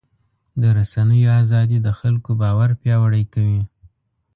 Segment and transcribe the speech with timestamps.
[0.61, 3.61] د رسنیو ازادي د خلکو باور پیاوړی کوي.